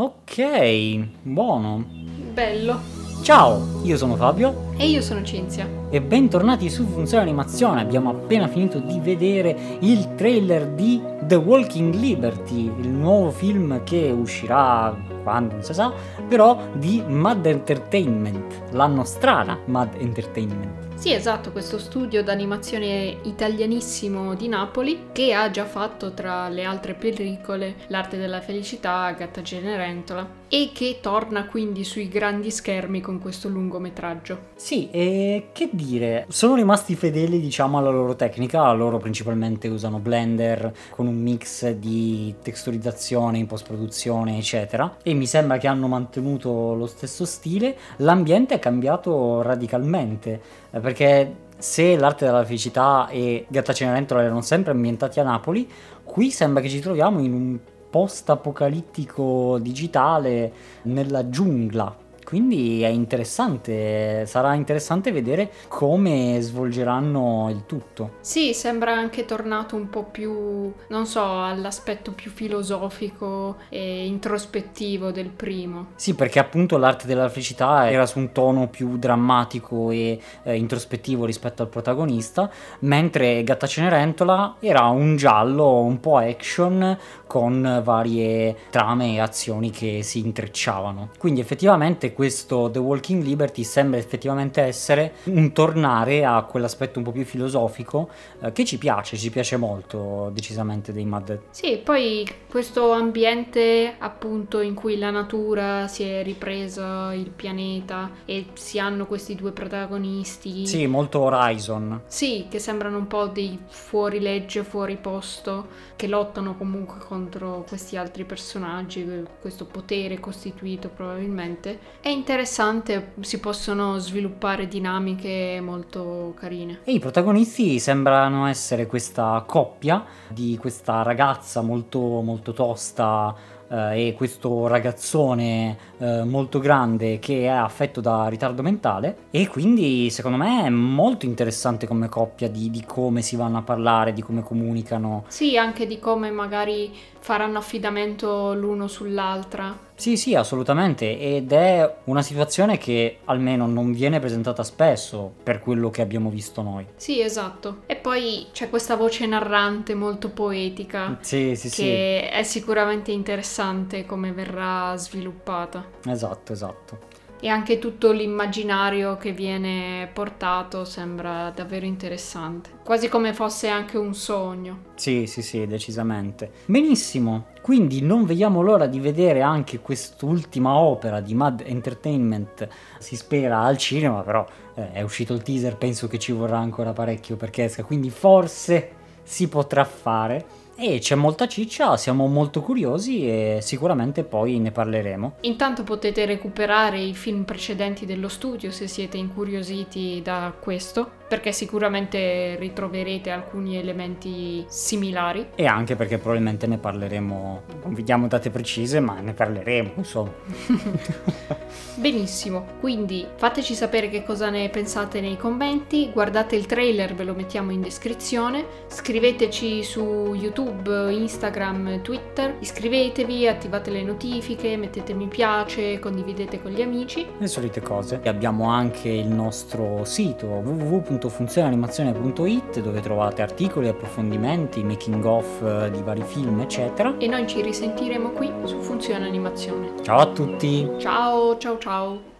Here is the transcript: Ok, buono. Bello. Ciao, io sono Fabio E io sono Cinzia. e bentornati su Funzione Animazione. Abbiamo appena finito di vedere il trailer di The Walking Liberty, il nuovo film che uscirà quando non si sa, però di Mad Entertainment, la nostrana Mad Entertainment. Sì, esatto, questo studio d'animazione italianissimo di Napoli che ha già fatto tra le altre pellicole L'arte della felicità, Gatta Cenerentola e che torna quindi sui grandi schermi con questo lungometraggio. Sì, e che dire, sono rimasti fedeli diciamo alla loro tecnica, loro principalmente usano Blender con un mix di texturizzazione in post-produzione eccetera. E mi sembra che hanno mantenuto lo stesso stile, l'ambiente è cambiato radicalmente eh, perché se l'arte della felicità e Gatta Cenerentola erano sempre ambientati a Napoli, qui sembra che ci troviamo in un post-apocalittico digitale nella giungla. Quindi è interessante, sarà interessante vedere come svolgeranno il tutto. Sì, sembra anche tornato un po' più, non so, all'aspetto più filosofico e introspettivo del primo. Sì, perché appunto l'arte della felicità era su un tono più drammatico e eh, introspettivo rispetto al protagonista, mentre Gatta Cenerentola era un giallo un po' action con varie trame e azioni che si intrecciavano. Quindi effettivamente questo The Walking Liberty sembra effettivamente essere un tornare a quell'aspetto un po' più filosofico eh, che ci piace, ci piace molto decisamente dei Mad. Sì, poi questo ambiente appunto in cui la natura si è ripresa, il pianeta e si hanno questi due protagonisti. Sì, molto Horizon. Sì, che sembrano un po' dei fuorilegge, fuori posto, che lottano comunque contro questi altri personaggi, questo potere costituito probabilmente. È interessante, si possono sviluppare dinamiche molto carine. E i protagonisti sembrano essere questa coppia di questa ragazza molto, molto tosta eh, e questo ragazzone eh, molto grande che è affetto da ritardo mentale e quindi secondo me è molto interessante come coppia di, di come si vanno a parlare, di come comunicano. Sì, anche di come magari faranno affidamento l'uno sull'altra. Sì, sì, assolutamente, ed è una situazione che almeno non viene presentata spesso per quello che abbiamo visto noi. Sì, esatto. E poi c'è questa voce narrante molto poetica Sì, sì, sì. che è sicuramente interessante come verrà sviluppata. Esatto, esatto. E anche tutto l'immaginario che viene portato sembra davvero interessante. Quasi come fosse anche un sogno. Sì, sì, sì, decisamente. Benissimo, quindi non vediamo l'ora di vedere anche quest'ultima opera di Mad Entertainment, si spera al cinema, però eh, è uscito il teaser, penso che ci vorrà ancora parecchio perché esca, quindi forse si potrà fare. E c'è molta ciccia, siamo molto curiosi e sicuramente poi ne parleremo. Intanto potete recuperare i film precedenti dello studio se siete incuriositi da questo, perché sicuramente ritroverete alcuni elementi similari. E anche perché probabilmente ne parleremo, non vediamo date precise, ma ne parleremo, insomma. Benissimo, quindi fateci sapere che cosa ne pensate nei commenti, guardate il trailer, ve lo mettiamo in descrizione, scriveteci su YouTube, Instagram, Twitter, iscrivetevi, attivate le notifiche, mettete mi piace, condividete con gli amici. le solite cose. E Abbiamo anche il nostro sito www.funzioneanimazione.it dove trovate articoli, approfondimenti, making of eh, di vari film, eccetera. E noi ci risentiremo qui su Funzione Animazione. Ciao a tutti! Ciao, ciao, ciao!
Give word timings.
Ok, 0.00 1.06
buono. 1.22 1.84
Bello. 2.32 2.78
Ciao, 3.22 3.80
io 3.82 3.96
sono 3.96 4.14
Fabio 4.14 4.70
E 4.76 4.86
io 4.88 5.02
sono 5.02 5.24
Cinzia. 5.24 5.68
e 5.90 6.00
bentornati 6.00 6.70
su 6.70 6.86
Funzione 6.86 7.24
Animazione. 7.24 7.80
Abbiamo 7.80 8.10
appena 8.10 8.46
finito 8.46 8.78
di 8.78 9.00
vedere 9.00 9.78
il 9.80 10.14
trailer 10.14 10.68
di 10.68 11.02
The 11.22 11.34
Walking 11.34 11.94
Liberty, 11.94 12.72
il 12.78 12.88
nuovo 12.90 13.32
film 13.32 13.82
che 13.82 14.14
uscirà 14.16 14.96
quando 15.24 15.54
non 15.54 15.64
si 15.64 15.74
sa, 15.74 15.92
però 16.28 16.56
di 16.74 17.02
Mad 17.04 17.44
Entertainment, 17.44 18.70
la 18.70 18.86
nostrana 18.86 19.58
Mad 19.64 19.96
Entertainment. 19.98 20.87
Sì, 20.98 21.12
esatto, 21.12 21.52
questo 21.52 21.78
studio 21.78 22.24
d'animazione 22.24 23.18
italianissimo 23.22 24.34
di 24.34 24.48
Napoli 24.48 25.10
che 25.12 25.32
ha 25.32 25.48
già 25.48 25.64
fatto 25.64 26.12
tra 26.12 26.48
le 26.48 26.64
altre 26.64 26.94
pellicole 26.94 27.76
L'arte 27.86 28.18
della 28.18 28.40
felicità, 28.40 29.08
Gatta 29.12 29.40
Cenerentola 29.40 30.38
e 30.48 30.70
che 30.72 30.98
torna 31.00 31.46
quindi 31.46 31.84
sui 31.84 32.08
grandi 32.08 32.50
schermi 32.50 33.00
con 33.00 33.20
questo 33.20 33.48
lungometraggio. 33.48 34.46
Sì, 34.56 34.88
e 34.90 35.50
che 35.52 35.68
dire, 35.72 36.24
sono 36.30 36.54
rimasti 36.54 36.96
fedeli 36.96 37.38
diciamo 37.38 37.78
alla 37.78 37.90
loro 37.90 38.16
tecnica, 38.16 38.72
loro 38.72 38.96
principalmente 38.96 39.68
usano 39.68 39.98
Blender 39.98 40.72
con 40.90 41.06
un 41.06 41.20
mix 41.20 41.70
di 41.72 42.34
texturizzazione 42.42 43.38
in 43.38 43.46
post-produzione 43.46 44.38
eccetera. 44.38 44.96
E 45.02 45.12
mi 45.14 45.26
sembra 45.26 45.58
che 45.58 45.68
hanno 45.68 45.86
mantenuto 45.86 46.74
lo 46.74 46.86
stesso 46.86 47.24
stile, 47.24 47.76
l'ambiente 47.98 48.54
è 48.54 48.58
cambiato 48.58 49.42
radicalmente 49.42 50.40
eh, 50.70 50.80
perché 50.88 51.34
se 51.58 51.98
l'arte 51.98 52.24
della 52.24 52.46
felicità 52.46 53.08
e 53.08 53.44
Gatta 53.48 53.74
Cenerentola 53.74 54.22
erano 54.22 54.40
sempre 54.40 54.72
ambientati 54.72 55.20
a 55.20 55.22
Napoli, 55.22 55.70
qui 56.02 56.30
sembra 56.30 56.62
che 56.62 56.70
ci 56.70 56.80
troviamo 56.80 57.20
in 57.20 57.34
un 57.34 57.58
post-apocalittico 57.90 59.58
digitale 59.58 60.50
nella 60.84 61.28
giungla. 61.28 61.94
Quindi 62.28 62.82
è 62.82 62.88
interessante, 62.88 64.26
sarà 64.26 64.52
interessante 64.52 65.12
vedere 65.12 65.50
come 65.66 66.36
svolgeranno 66.42 67.48
il 67.48 67.64
tutto. 67.64 68.16
Sì, 68.20 68.52
sembra 68.52 68.92
anche 68.92 69.24
tornato 69.24 69.76
un 69.76 69.88
po' 69.88 70.02
più, 70.02 70.70
non 70.88 71.06
so, 71.06 71.42
all'aspetto 71.42 72.12
più 72.12 72.30
filosofico 72.30 73.56
e 73.70 74.04
introspettivo 74.04 75.10
del 75.10 75.30
primo. 75.30 75.86
Sì, 75.94 76.14
perché 76.14 76.38
appunto 76.38 76.76
l'arte 76.76 77.06
della 77.06 77.30
felicità 77.30 77.90
era 77.90 78.04
su 78.04 78.18
un 78.18 78.30
tono 78.32 78.68
più 78.68 78.98
drammatico 78.98 79.90
e 79.90 80.20
eh, 80.42 80.54
introspettivo 80.54 81.24
rispetto 81.24 81.62
al 81.62 81.68
protagonista, 81.68 82.50
mentre 82.80 83.42
Gatta 83.42 83.66
Cenerentola 83.66 84.56
era 84.60 84.84
un 84.88 85.16
giallo 85.16 85.78
un 85.80 85.98
po' 85.98 86.18
action 86.18 86.98
con 87.26 87.80
varie 87.82 88.54
trame 88.68 89.14
e 89.14 89.20
azioni 89.20 89.70
che 89.70 90.02
si 90.02 90.18
intrecciavano. 90.18 91.10
Quindi 91.16 91.40
effettivamente 91.40 92.16
questo 92.18 92.68
The 92.68 92.80
Walking 92.80 93.22
Liberty 93.22 93.62
sembra 93.62 93.96
effettivamente 93.96 94.60
essere 94.60 95.12
un 95.26 95.52
tornare 95.52 96.24
a 96.24 96.42
quell'aspetto 96.42 96.98
un 96.98 97.04
po' 97.04 97.12
più 97.12 97.24
filosofico 97.24 98.10
eh, 98.40 98.50
che 98.50 98.64
ci 98.64 98.76
piace, 98.76 99.16
ci 99.16 99.30
piace 99.30 99.56
molto 99.56 100.28
decisamente 100.32 100.92
dei 100.92 101.04
Mad. 101.04 101.42
Sì, 101.50 101.76
poi 101.76 102.28
questo 102.50 102.90
ambiente 102.90 103.94
appunto 103.96 104.58
in 104.60 104.74
cui 104.74 104.98
la 104.98 105.12
natura 105.12 105.86
si 105.86 106.02
è 106.02 106.24
ripresa, 106.24 107.14
il 107.14 107.30
pianeta 107.30 108.10
e 108.24 108.46
si 108.54 108.80
hanno 108.80 109.06
questi 109.06 109.36
due 109.36 109.52
protagonisti. 109.52 110.66
Sì, 110.66 110.88
molto 110.88 111.20
Horizon. 111.20 112.00
Sì, 112.08 112.46
che 112.50 112.58
sembrano 112.58 112.98
un 112.98 113.06
po' 113.06 113.26
dei 113.26 113.56
fuorilegge, 113.68 114.64
fuori 114.64 114.96
posto, 114.96 115.68
che 115.94 116.08
lottano 116.08 116.56
comunque 116.56 116.98
contro 116.98 117.64
questi 117.68 117.96
altri 117.96 118.24
personaggi, 118.24 119.06
questo 119.40 119.66
potere 119.66 120.18
costituito 120.18 120.88
probabilmente. 120.88 121.78
È 122.00 122.08
interessante, 122.08 123.12
si 123.20 123.40
possono 123.40 123.98
sviluppare 123.98 124.68
dinamiche 124.68 125.60
molto 125.60 126.32
carine. 126.38 126.80
E 126.84 126.92
i 126.92 127.00
protagonisti 127.00 127.80
sembrano 127.80 128.46
essere 128.46 128.86
questa 128.86 129.42
coppia 129.46 130.04
di 130.28 130.56
questa 130.58 131.02
ragazza 131.02 131.60
molto, 131.60 131.98
molto 131.98 132.52
tosta 132.52 133.34
eh, 133.68 134.08
e 134.08 134.14
questo 134.14 134.68
ragazzone 134.68 135.76
eh, 135.98 136.22
molto 136.24 136.60
grande 136.60 137.18
che 137.18 137.42
è 137.42 137.48
affetto 137.48 138.00
da 138.00 138.28
ritardo 138.28 138.62
mentale 138.62 139.24
e 139.30 139.48
quindi 139.48 140.08
secondo 140.10 140.38
me 140.38 140.64
è 140.64 140.70
molto 140.70 141.26
interessante 141.26 141.86
come 141.86 142.08
coppia 142.08 142.48
di, 142.48 142.70
di 142.70 142.84
come 142.84 143.22
si 143.22 143.36
vanno 143.36 143.58
a 143.58 143.62
parlare, 143.62 144.12
di 144.12 144.22
come 144.22 144.42
comunicano. 144.42 145.24
Sì, 145.26 145.58
anche 145.58 145.86
di 145.86 145.98
come 145.98 146.30
magari 146.30 146.94
faranno 147.18 147.58
affidamento 147.58 148.54
l'uno 148.54 148.86
sull'altra. 148.86 149.87
Sì, 149.98 150.16
sì, 150.16 150.36
assolutamente, 150.36 151.18
ed 151.18 151.50
è 151.50 151.96
una 152.04 152.22
situazione 152.22 152.78
che 152.78 153.18
almeno 153.24 153.66
non 153.66 153.90
viene 153.92 154.20
presentata 154.20 154.62
spesso 154.62 155.32
per 155.42 155.58
quello 155.58 155.90
che 155.90 156.02
abbiamo 156.02 156.30
visto 156.30 156.62
noi. 156.62 156.86
Sì, 156.94 157.20
esatto. 157.20 157.78
E 157.86 157.96
poi 157.96 158.46
c'è 158.52 158.70
questa 158.70 158.94
voce 158.94 159.26
narrante 159.26 159.96
molto 159.96 160.30
poetica 160.30 161.18
Sì, 161.20 161.56
sì, 161.56 161.68
sì. 161.68 161.82
che 161.82 162.30
è 162.30 162.44
sicuramente 162.44 163.10
interessante 163.10 164.06
come 164.06 164.30
verrà 164.30 164.94
sviluppata. 164.96 165.84
Esatto, 166.06 166.52
esatto. 166.52 166.98
E 167.40 167.48
anche 167.48 167.78
tutto 167.78 168.10
l'immaginario 168.10 169.16
che 169.16 169.30
viene 169.32 170.10
portato 170.12 170.84
sembra 170.84 171.52
davvero 171.54 171.86
interessante. 171.86 172.70
Quasi 172.82 173.08
come 173.08 173.32
fosse 173.32 173.68
anche 173.68 173.96
un 173.96 174.12
sogno. 174.12 174.86
Sì, 174.96 175.26
sì, 175.26 175.42
sì, 175.42 175.64
decisamente. 175.66 176.50
Benissimo, 176.66 177.46
quindi 177.62 178.02
non 178.02 178.24
vediamo 178.24 178.60
l'ora 178.60 178.86
di 178.86 178.98
vedere 178.98 179.40
anche 179.40 179.78
quest'ultima 179.78 180.74
opera 180.78 181.20
di 181.20 181.34
Mad 181.34 181.62
Entertainment, 181.64 182.66
si 182.98 183.14
spera 183.14 183.60
al 183.60 183.76
cinema, 183.76 184.22
però 184.22 184.44
eh, 184.74 184.92
è 184.92 185.02
uscito 185.02 185.32
il 185.32 185.42
teaser, 185.42 185.76
penso 185.76 186.08
che 186.08 186.18
ci 186.18 186.32
vorrà 186.32 186.58
ancora 186.58 186.92
parecchio 186.92 187.36
perché 187.36 187.64
esca, 187.64 187.84
quindi 187.84 188.10
forse 188.10 188.90
si 189.22 189.48
potrà 189.48 189.84
fare. 189.84 190.66
E 190.80 191.00
c'è 191.00 191.16
molta 191.16 191.48
ciccia, 191.48 191.96
siamo 191.96 192.28
molto 192.28 192.62
curiosi 192.62 193.28
e 193.28 193.58
sicuramente 193.62 194.22
poi 194.22 194.60
ne 194.60 194.70
parleremo. 194.70 195.38
Intanto 195.40 195.82
potete 195.82 196.24
recuperare 196.24 197.00
i 197.00 197.14
film 197.14 197.42
precedenti 197.42 198.06
dello 198.06 198.28
studio 198.28 198.70
se 198.70 198.86
siete 198.86 199.16
incuriositi 199.16 200.20
da 200.22 200.54
questo, 200.56 201.10
perché 201.26 201.50
sicuramente 201.50 202.54
ritroverete 202.60 203.30
alcuni 203.30 203.76
elementi 203.76 204.64
similari. 204.68 205.48
E 205.56 205.66
anche 205.66 205.96
perché 205.96 206.18
probabilmente 206.18 206.68
ne 206.68 206.78
parleremo, 206.78 207.62
non 207.82 207.94
vediamo 207.94 208.28
date 208.28 208.50
precise, 208.50 209.00
ma 209.00 209.18
ne 209.18 209.32
parleremo, 209.32 209.94
insomma. 209.96 210.30
Benissimo, 211.96 212.64
quindi 212.78 213.26
fateci 213.34 213.74
sapere 213.74 214.08
che 214.08 214.22
cosa 214.22 214.50
ne 214.50 214.68
pensate 214.68 215.20
nei 215.20 215.36
commenti, 215.36 216.10
guardate 216.12 216.54
il 216.54 216.66
trailer, 216.66 217.12
ve 217.14 217.24
lo 217.24 217.34
mettiamo 217.34 217.72
in 217.72 217.80
descrizione, 217.80 218.64
scriveteci 218.86 219.82
su 219.82 220.32
YouTube, 220.34 220.67
Instagram, 221.10 222.02
Twitter, 222.02 222.56
iscrivetevi, 222.60 223.48
attivate 223.48 223.90
le 223.90 224.02
notifiche, 224.02 224.76
mettete 224.76 225.14
mi 225.14 225.26
piace, 225.26 225.98
condividete 225.98 226.60
con 226.60 226.70
gli 226.70 226.82
amici. 226.82 227.26
le 227.38 227.46
solite 227.46 227.80
cose. 227.80 228.20
E 228.22 228.28
Abbiamo 228.28 228.68
anche 228.68 229.08
il 229.08 229.28
nostro 229.28 230.04
sito 230.04 230.46
www.funzioneanimazione.it 230.46 232.80
dove 232.80 233.00
trovate 233.00 233.40
articoli, 233.42 233.88
approfondimenti, 233.88 234.82
making 234.84 235.24
of 235.24 235.62
eh, 235.62 235.90
di 235.90 236.02
vari 236.02 236.22
film, 236.22 236.60
eccetera. 236.60 237.14
E 237.18 237.26
noi 237.26 237.46
ci 237.46 237.62
risentiremo 237.62 238.30
qui 238.30 238.50
su 238.64 238.78
Funzione 238.80 239.26
Animazione. 239.26 239.92
Ciao 240.02 240.18
a 240.18 240.26
tutti! 240.26 240.88
Ciao, 240.98 241.56
ciao, 241.58 241.78
ciao! 241.78 242.37